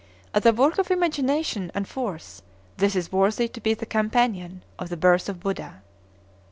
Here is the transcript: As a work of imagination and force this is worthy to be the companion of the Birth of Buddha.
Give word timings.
As 0.33 0.43
a 0.47 0.51
work 0.51 0.79
of 0.79 0.89
imagination 0.89 1.71
and 1.75 1.87
force 1.87 2.41
this 2.77 2.95
is 2.95 3.11
worthy 3.11 3.47
to 3.49 3.61
be 3.61 3.75
the 3.75 3.85
companion 3.85 4.63
of 4.79 4.89
the 4.89 4.97
Birth 4.97 5.29
of 5.29 5.39
Buddha. 5.39 5.83